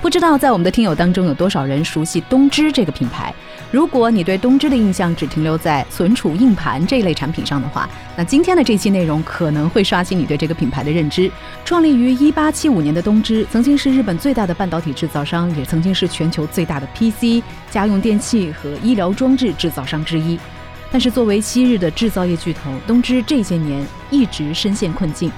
[0.00, 3.34] 不知道在我们的听友当中有多少人熟悉东芝这个品牌？
[3.72, 11.28] 如果你对东芝的印象只停留在存储硬盘这一类产品上的话，那今天的这期内容可能会刷新你对这个品牌的认知。
[11.64, 20.38] 创立于一八七五年的东芝，曾经是日本最大的半导体制造商，也曾经是全球最大的 PC、家用电器和医疗装置制造商之一。
[20.92, 25.30] 但是作为昔日的制造业巨头，东芝这些年一直深陷困境。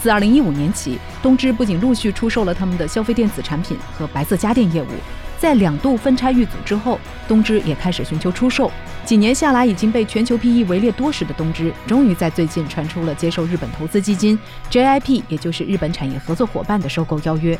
[0.00, 4.86] 自2015年起，东芝不仅陆续出售了他们的消费电子产品和白色家电业务，
[5.38, 8.70] 在两度分拆遇阻之后，东芝也开始寻求出售。
[9.04, 14.38] 几年下来，已经被全球 PE 围猎多时的东芝，终于在最近传出了接受日本投资基金
[14.70, 17.58] JIP，也就是日本产业合作伙伴的收购邀约。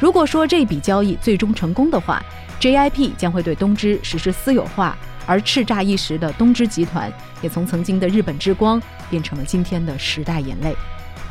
[0.00, 2.22] 如果说这笔交易最终成功的话
[2.60, 10.74] ，JIP 将会对东芝实施私有化，而叱咤一时的东芝集团也从曾经的日本之光变成了今天的时代眼泪。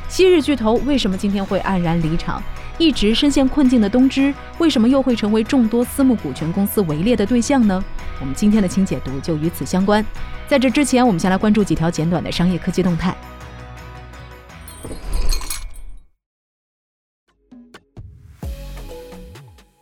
[0.08, 2.42] 昔日巨头为什么今天会黯然离场？
[2.78, 7.84] 一直深陷困境的东芝，为什么又会成为众多私募股权公司围猎的对象呢？
[8.20, 10.06] 我们今天的轻解读就与此相关。
[10.48, 13.16] 在这之前，我们先来关注几条简短的商业科技动态。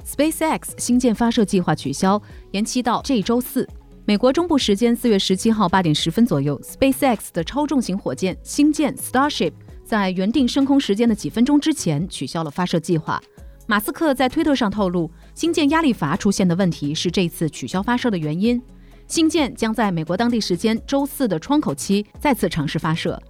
[0.05, 2.21] SpaceX 星舰发射计划取消，
[2.51, 3.67] 延期到这周四。
[4.05, 9.53] 美国中部时间四月十七号八点十分左右，SpaceX 的超重型火箭星舰 Starship。
[9.93, 13.21] 在原定升空时间的几分钟之前取消了发射计划。
[13.67, 18.59] 马斯克在推特上透露，星舰压力阀出现的问题是这次取消发射的原因。
[19.07, 23.21] 星舰将在美国当地时间周四的窗口期再次尝试发射。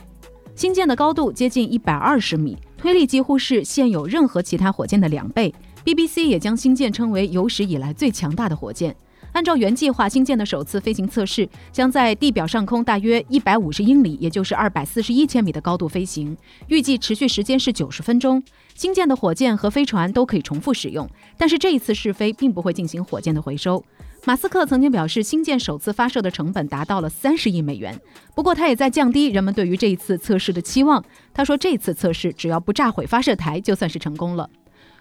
[0.56, 5.54] 星舰的高度接近一百二十米，推力几乎是现有任何其他火箭的两倍。
[5.84, 8.96] BBC 也将星舰称为有史以来最强大的火箭。
[9.34, 18.42] 按照原计划，星舰的首次飞行测试将在地表上空大约一百五十英里，也就是二百四十一千米的高度飞行，预计持续时间是九十分钟。
[18.76, 23.84] 星舰的火箭和飞船都可以重复使用，但是这一次试飞并不会进行火箭的回收。
[24.26, 28.00] 马斯克曾经表示，星舰首次发射的成本达到了三十亿美元，
[28.34, 31.04] 不过他也在降低人们对于这一次测试的期望。
[31.34, 34.50] 他说，这次测试只要不炸毁发射台，就算是成功了。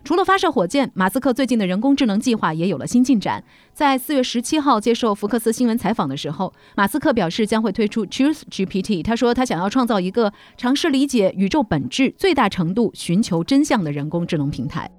[0.04, 3.42] 除了发射火箭，马斯克最近的人工智能计划也有了新进展。
[3.72, 9.04] 在四月十七号接受福克斯新闻采访的时候，马斯克表示将会推出 Truth GPT。
[9.04, 14.90] 他说他想要创造一个尝试理解宇宙本质、最大程度寻求真相的人工智能平台。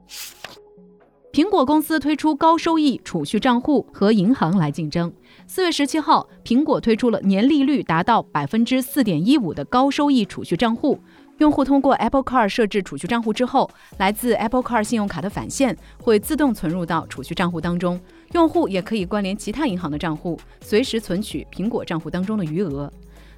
[1.34, 5.12] 苹果公司推出高收益储蓄账户和银行来竞争。
[5.47, 11.00] 四月十七号，苹果推出了年利率达到百分之四点一五的高收益储蓄账户。
[11.39, 17.99] 用户通过 Apple Card 设置储蓄账户之后，来自 Apple Card 信用卡的返现会自动存入到储蓄账户当中。
[18.33, 22.91] 用户也可以关联其他银行的账户，随时存取苹果账户当中的余额。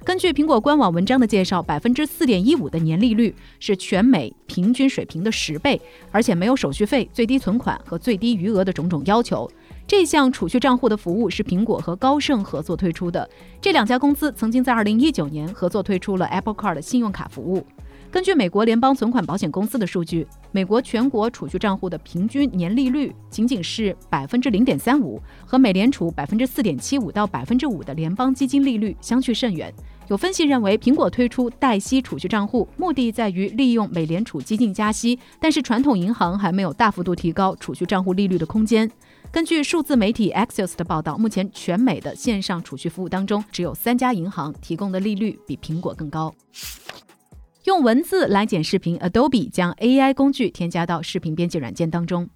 [0.04, 5.80] 根据苹果官网文章的介绍，百分之四点一五的年利率是全美平均水平的十倍，
[6.12, 9.50] 而且没有手续费、最低存款和最低余额的种种要求。
[9.84, 13.28] 这项储蓄账户的服务是苹果和高盛合作推出的。
[13.60, 17.66] 这两家公司曾经在二零一九年合作推出了 Apple Card 的信用卡服务。
[18.10, 29.72] 根据美国联邦存款保险公司的数据，美国全国储蓄账户的平均年利率仅仅是百分之零点三五，和美联储百分之四点七五到百分之五的联邦基金利率相去甚远。
[30.08, 38.90] 有分析认为，苹果推出代息储蓄账户，目的在于利用美联储激进加息，但是传统银行还没有大幅度提高储蓄账户利率的空间。
[39.32, 46.32] 根据数字媒体 Axios 的报道，目前全美的线上储蓄服务当中，只有三家银行提供的利率比苹果更高。
[47.66, 52.30] 用文字来剪视频，Adobe 将 AI 工具添加到视频编辑软件当中。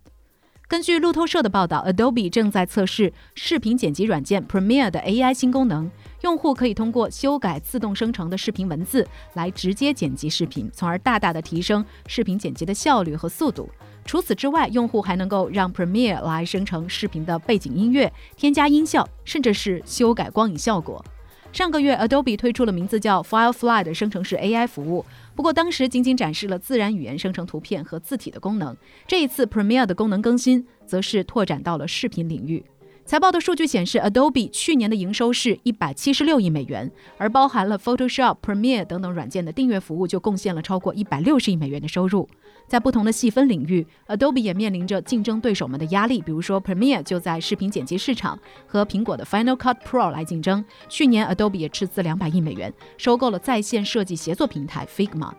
[0.66, 5.88] 根据路透社的报道，Adobe 正在测试视频剪辑软件 Premiere 的 AI 新功能，
[6.22, 13.70] 用户可以通过修改自动生成的视频文字来直接剪辑视频，从而大大的提升视频剪辑的效率和速度。
[14.04, 21.04] 除此之外，用户还能够让 Premiere 来生成视频的背景音乐、添加音效，甚至是修改光影效果。
[21.52, 25.04] 上个月，Adobe 推出了名字叫 Firefly 的生成式 AI 服务，
[25.40, 28.76] 不过当时仅仅展示了自然语言生成图片和字体的功能。
[29.06, 32.62] 这一次 Premiere 的功能更新，则是拓展到了视频领域。
[33.06, 42.28] 财报的数据显示，Adobe 去年的营收是一百七十六亿美元，而包含了 Photoshop、Premiere 等等软件的订阅服务就贡献了超过一百六十亿美元的收入。
[42.70, 50.64] 在不同的细分领域，Adobe 也面临着竞争对手们的压力，比如说 Premiere 就在视频剪辑市场和苹果的 Final Cut Pro 来竞争。
[50.88, 55.32] 去年，Adobe 也斥资两百亿美元收购了在线设计协作平台 Figma。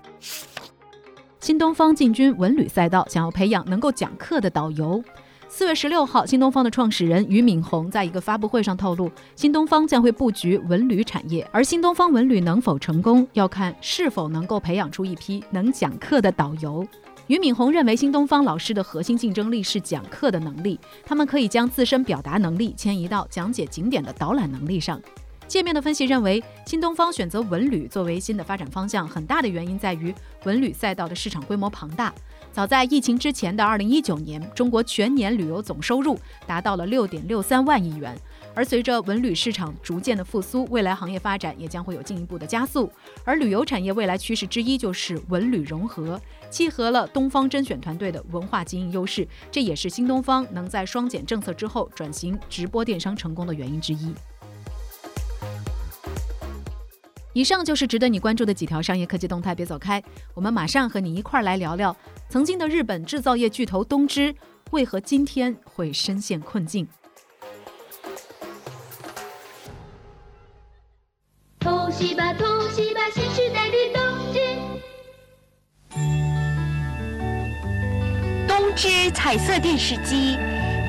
[1.40, 5.02] 新东方进军文旅赛道，想要培养能够讲课的导游。
[5.48, 16.86] 四月十六号，新东方的创始人俞敏洪在一个发布会上透露，新东方将会布局文旅产业，而新东方文旅能否成功，要看是否能够培养出一批能讲课的导游。
[17.32, 25.02] 俞敏洪认为，新东方老师的核心竞争力是讲课的能力，他们可以将自身表达能力迁移到讲解景点的导览能力上。
[25.48, 30.14] 界面的分析认为，新东方选择文旅作为新的发展方向，很大的原因在于
[30.44, 32.14] 文旅赛道的市场规模庞大。
[32.52, 38.14] 早在疫情之前的二零一九年，中国全年旅游总收入达到了六点六三万亿元。
[38.54, 42.92] 而随着文旅市场逐渐的复苏，未来行业发展也将会有进一步的加速。
[43.24, 46.20] 而旅游产业未来趋势之一就是文旅融合，
[46.50, 54.14] 契合了东方甄选团队的文化经营优势，这也是新东方能在双减政策之后转型直播电商成功的原因之一。
[57.34, 60.04] 以上就是值得你关注的几条商业科技动态，别走开，
[60.34, 61.96] 我们马上和你一块儿来聊聊
[62.28, 64.36] 曾经的日本制造业巨头东芝
[64.72, 66.86] 为何今天会深陷困境。
[72.02, 74.02] 偷袭吧，通西吧，新时代的东
[74.34, 74.40] 芝！
[78.48, 80.36] 东芝彩色电视机，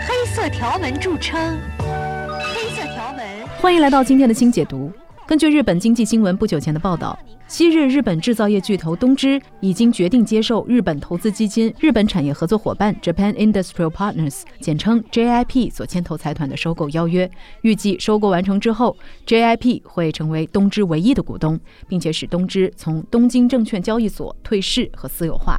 [0.08, 1.60] 黑色条纹著称。
[1.78, 3.46] 黑色条纹。
[3.60, 4.90] 欢迎来到今天的新解读。
[5.32, 7.18] 根据日本经济新闻不久前的报道，
[7.48, 17.30] 昔日日本制造业巨头东芝已经决定接受日本投资基金日本产业合作伙伴 Japan Industrial Partners（ 简称 JIP） 所牵头财团的收购邀约。
[17.62, 18.94] 预计收购完成之后
[19.26, 21.58] ，JIP 会成为东芝唯一的股东，
[21.88, 25.56] 并且使东芝从东京证券交易所退市和私有化。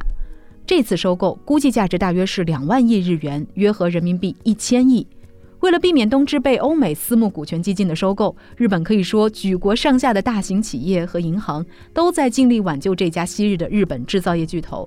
[0.64, 5.04] 这次收购估计价值大约是两万亿日元，约合人民币一千亿。
[5.64, 11.64] 为了避免东芝被欧美私募股权基金的收购，日本可以说举国上下的大型企业和银行
[11.94, 14.86] 都在尽力挽救这家昔日的日本制造业巨头。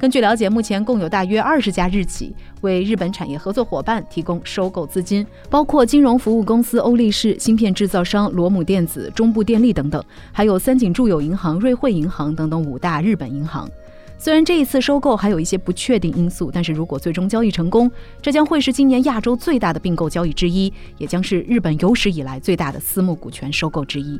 [0.00, 13.68] 根据了解，目前共有大约二十家日企为日本产业合作伙伴提供收购资金，包括金融服务公司欧力士、芯片制造商罗姆电子、中部电力等等，还有三井住友银行、瑞汇银行等等五大日本银行。
[14.16, 17.90] 虽然这一次收购还有一些不确定因素，但是如果最终交易成功，
[18.22, 24.18] 这将会是今年亚洲最大的并购交易之一，也将是日本有史以来最大的私募股权收购之一。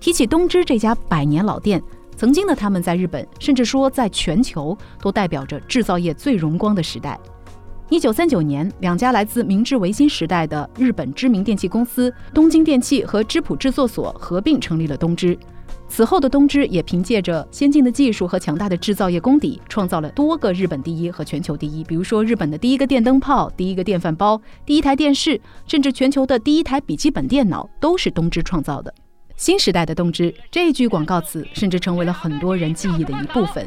[0.00, 1.80] 提起东芝这家百年老店，
[2.16, 7.18] 曾经的他们在日本，甚至说在全球，都代表着制造业最荣光的时代。
[7.90, 15.38] 一九三九年，两家来自明治维新时代的日本知名电器公司东京电器和织浦制作所合并成立了东芝。
[15.96, 21.84] 此后的东芝也凭借着先进的技术和强大的制造业功底，创造了多个日本第一和全球第一。
[21.84, 28.92] 比如说，日本的第一个电灯泡、第一个电饭煲、第一台电视，甚至全球的第一台笔记本电脑，都是东芝创造的。
[29.36, 33.64] 新时代的东芝这句广告词，甚至成为了很多人记忆的一部分。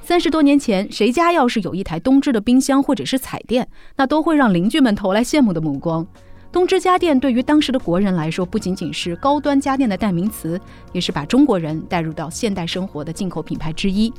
[0.00, 6.06] 三十多年前，谁家要是有一台东芝的冰箱或者是彩电，那都会让邻居们投来羡慕的目光。
[6.52, 10.58] 东芝家电对于当时的国人来说，不仅仅是高端家电的代名词，
[10.92, 14.12] 也是把中国人带入到现代生活的进口品牌之一。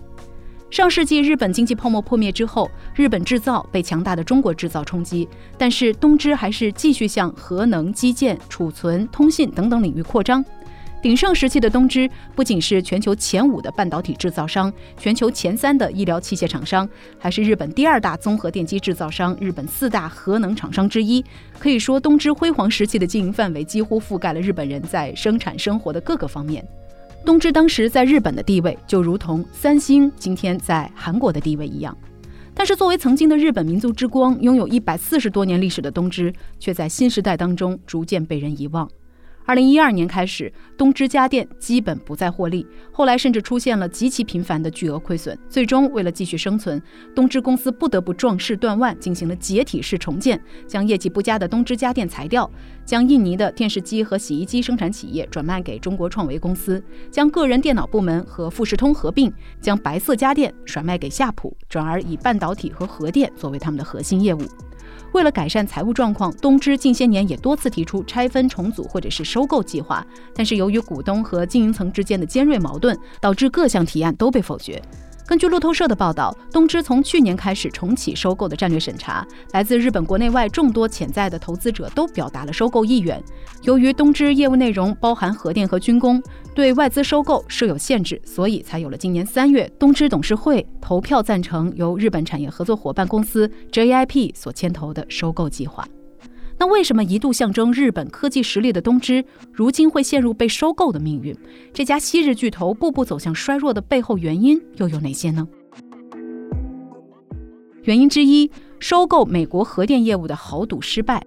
[0.70, 10.44] 上世纪日本经济泡沫破灭之后，日本制造被强大的中国制造冲击，但是东芝还是继续向核能、基建、储存、通信等等领域扩张。
[11.07, 16.85] 鼎盛时期的东芝不仅是全球前五的半导体制造商，全球前三的医疗器械厂商，
[17.18, 21.23] 还是日本第二大综合电机制造商，日本四大核能厂商之一。
[21.57, 26.61] 可以说，东芝辉煌时期的经营范围几乎覆盖了日本人在生产生活的各个方面。
[27.23, 31.97] 东芝当时在日本的地位，就如同三星今天在韩国的地位一样。
[32.54, 38.85] 但是，作为曾经的日本民族之光，拥有一百四十多年历史的东芝，却在新时代当中逐渐被人遗忘。
[39.47, 45.39] 二零一二年开始，东芝家电基本不再获利，后来甚至出现了极其频繁的巨额亏损。
[45.47, 46.81] 最终，为了继续生存，
[47.16, 50.37] 东芝公司不得不壮士断腕，进行了解体式重建，
[50.68, 52.51] 将业绩不佳的东芝家电裁掉，
[52.83, 64.42] 将印尼的电视机和洗衣机生产企业转卖给中国创维公司，将个人电脑部门和富士通合并，将白色家电甩卖给夏普，转而以半导体和核电作为他们的核心业务。
[65.14, 74.81] 为了改善财务状况，东芝近些年也多次提出拆分重组或者是收购计划，但是由于股东和经营层之间的尖锐矛盾，导致各项提案都被否决。
[75.28, 83.22] 根据路透社的报道，东芝从去年开始重启收购的战略审查，来自日本国内外众多潜在的投资者都表达了收购意愿。
[83.64, 86.24] 由于东芝业务内容包含核电和军工，
[86.56, 95.86] 对外资收购设有限制，所以才有了今年三月东芝董事会投票赞成由日本产业合作伙伴公司 JIP 所牵头的收购计划。
[96.59, 101.35] 那为什么一度象征日本科技实力的东芝，如今会陷入被收购的命运？
[101.71, 105.47] 这家昔日巨头步步走向衰弱的背后原因又有哪些呢？
[107.83, 108.49] 原因之一，
[108.80, 111.23] 收购美国核电业务的豪赌失败。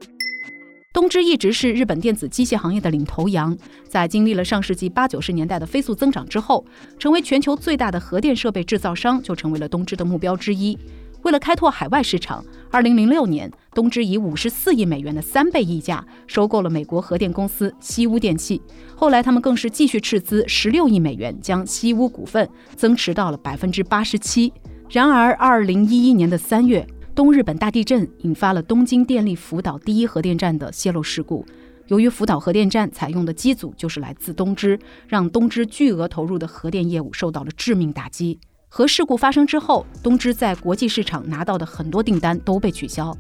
[0.92, 3.56] 东芝一直是日本电子机械行业的领头羊，
[3.86, 6.66] 在经历了上世纪八九十年代的飞速增长之后，
[6.98, 10.76] 成为全球最大的核电设备制造商就成为了东芝的目标之一。
[11.22, 18.60] 为了开拓海外市场，二零零六年，东芝以五十四亿美元的三倍溢价收购了美国核电公司西屋电器。
[18.96, 24.52] 后来，他们更是继续斥资十六亿美元，将西屋股份增持到了百分之八十七。
[24.88, 31.44] 然而，二零一一年的三月，东日本大地震引发了东京电力福岛第一核电站的泄漏事故。
[31.88, 38.38] 由于福岛核电站采用的机组就是来自东芝，让东芝巨额投入的核电业务受到了致命打击。
[38.72, 43.12] 核事故发生之后，东芝在国际市场拿到的很多订单都被取消，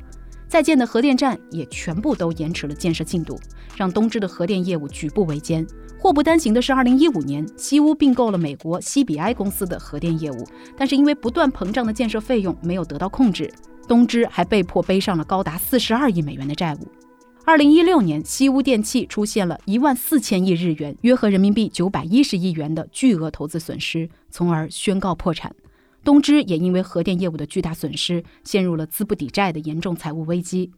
[0.46, 3.36] 在建的核电站也全部都延迟了建设进度，
[3.76, 5.66] 让东芝的核电业务举步维艰。
[5.98, 13.52] 祸不单行的是，二零一五年，西屋并购了美国西比埃公司的核电业务，但是因为不断膨胀的建设费用没有得到控制，
[13.88, 16.88] 东芝还被迫背上了高达四十二亿美元的债务。
[17.50, 25.52] 二零一六年，西屋电器出现了一万四千亿日元（约合人民币九百一十亿元）的巨额投资损失，从而宣告破产。
[26.04, 30.70] 东芝也因为核电业务的巨大损失，陷入了资不抵债的严重财务危机。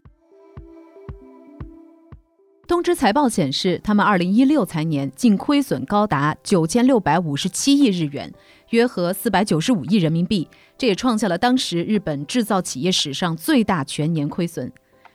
[2.67, 8.33] 东芝财报显示，他们二零一六财年净亏损高达九千六百五十七亿日元
[8.73, 10.49] （约合四百九十五亿人民币），
[10.79, 14.73] 这也创下了当时日本制造企业史上最大全年亏损。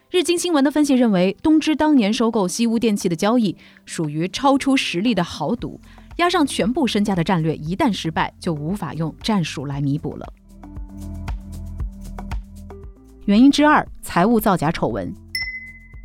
[0.10, 5.82] 日经新闻的分析认为，东芝当年收购西屋电器的交易属于超出实力的豪赌，
[6.16, 10.34] 押上全部身家的战略一旦失败，就无法用战术来弥补了。
[13.26, 15.14] 原因之二：财务造假丑闻。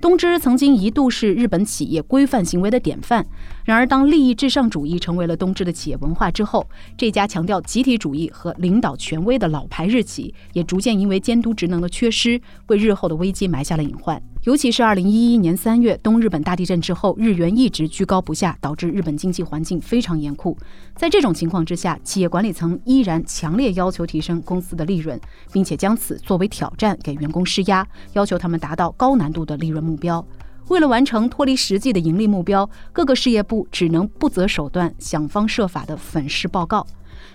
[0.00, 3.24] 东芝曾经一度是日本企业规范行为的典范，
[3.64, 6.66] 然而当利益至上主义成为了东芝的企业文化之后，
[6.96, 14.20] 这家强调集体主义和领导权威的老牌日企，也逐渐因为监督职能的缺失，为日后的危机埋下了隐患。
[14.42, 20.58] 尤其是二零一一年三月东日本大地震之后，日元一直居高不下，导致日本经济环境非常严酷。
[20.96, 25.20] 在这种情况之下，企业管理层依然强烈要求提升公司的利润，
[25.52, 30.26] 并且将此作为挑战给员工施压，要求他们达到高难度的利润目标。
[30.72, 36.86] 为了完成脱离实际的盈利目标，各个事业部只能不择手段，想方设法的粉饰报告。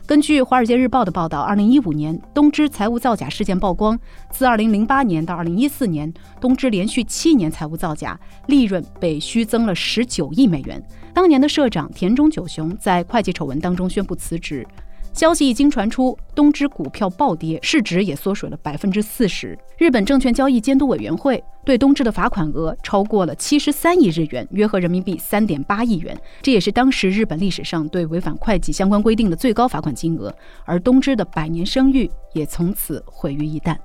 [0.08, 3.98] 根据《华尔街日报》的报道，二零一五年东芝财务造假事件曝光。
[4.32, 10.84] 自二零零八年到二零一四年，东芝连续七年财务造假，利润被虚增了十九亿美元。
[11.14, 14.66] 当年的社长田中久雄在会计丑闻当中宣布辞职。
[15.14, 19.58] 消息一经传出，东芝股票暴跌，市值也缩水了百分之四十。
[19.78, 30.32] 日本证券交易监督委员会对东芝的罚款额超过了七十三亿日元，约合人民币三点八亿元，这也是当时日本历史上对违反会计相关规定的最高罚款金额。
[30.66, 33.76] 而东芝的百年声誉也从此毁于一旦。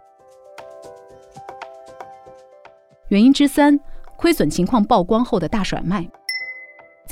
[3.08, 3.80] 原因之三，
[4.16, 6.06] 亏损情况曝光后的大甩卖。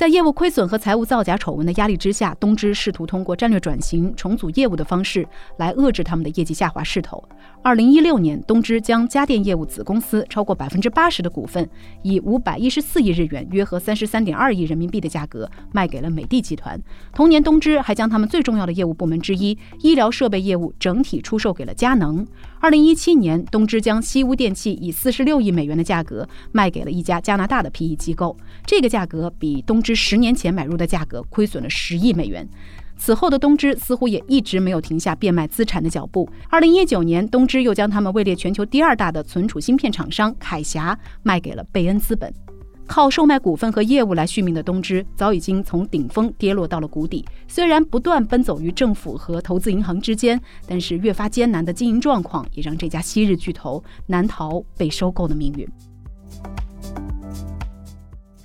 [0.01, 5.27] 在业务亏损和财务造假丑闻的压力之下，东芝试图通过战略转型、重组业务的方式
[5.57, 7.23] 来遏制他们的业绩下滑势头。
[7.61, 11.69] 二零一六年，东芝将家电业务子公司超过百分之八十的股份，
[12.01, 16.81] 以五百一十四亿日元（约合三十三点二亿人民币）的价格卖给了美的集团。
[17.13, 22.25] 同年，东芝还将他们最重要的业务部门之一——医疗设备业务整体出售给了佳能。
[22.59, 32.47] 二零一七年，东芝将西屋电器以四十六亿美元的价格卖给了一家加拿大的 PE 机构，这个价格比东芝十年前买入的价格亏损了十亿美元，
[32.97, 36.29] 此后的东芝似乎也一直没有停下变卖资产的脚步。
[36.49, 42.33] 二零一九年，东芝又将他们位列全球第二大的存储芯片厂商凯霞卖给了贝恩资本。
[42.87, 47.23] 靠售卖股份和业务来续命的东芝，早已经从顶峰跌落到了谷底。
[47.47, 55.65] 虽然不断奔走于政府和投资银行之间，但是越发艰难的经营状况也让这家昔日巨头难逃被收购的命运。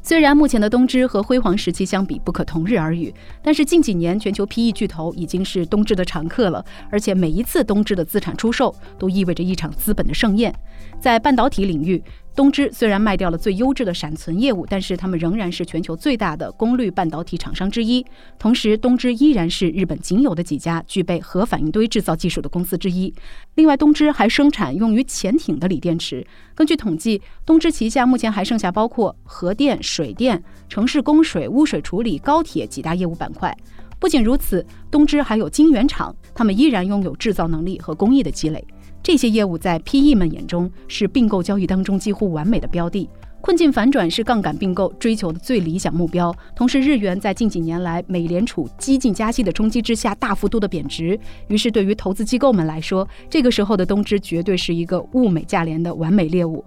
[0.06, 10.54] 虽然目前的东芝和辉煌时期相比不可同日而语，但是近几年全球 PE 巨头已经是东芝的常客了，而且每一次东芝的资产出售都意味着一场资本的盛宴。
[11.00, 12.00] 在半导体领域，
[12.36, 18.04] 东芝虽然卖掉了最优质的闪存业务，但是他们仍然是全球最大的功率半导体厂商之一。
[18.38, 23.12] 同时，东芝依然是日本仅有的几家具备核反应堆制造技术的公司之一。
[23.54, 26.26] 另外，东芝还生产用于潜艇的锂电池。
[26.54, 33.56] 根据统计，东芝旗下目前还剩下包括核电、水电、城市供水、污水处理、高铁几大业务板块。
[33.98, 38.62] 不仅如此，东芝还有晶圆厂，他们依然拥有制造能力和工艺的积累。
[39.06, 43.08] 这些业务在 PE 们眼中是并购交易当中几乎完美的标的。
[43.40, 46.34] 困境反转是杠杆并购追求的最理想目标。
[46.56, 56.64] 同时，日元在近几年来美联储激进加息的冲击之下大幅度的贬值，于是对于投资机构们来说，这个时候的东芝绝对是一个物美价廉的完美猎物。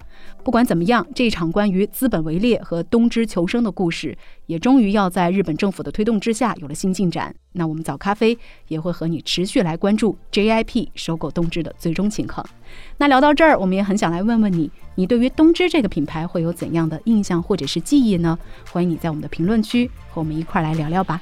[0.49, 7.35] 不管怎么样，这场关于资本围猎和东芝求生的故事，也终于要在日本政府的推动之下有了新进展。
[7.51, 8.35] 那我们早咖啡
[8.67, 12.43] 也会和你持续来关注 JIP 收购东芝的最终情况。
[12.97, 18.35] 那聊到这儿，我们也很想来问问你，你对于东芝这个品牌会有怎样的印象或者是记忆呢？
[18.71, 21.21] 欢迎你在我们的评论区和我们一块来聊聊吧。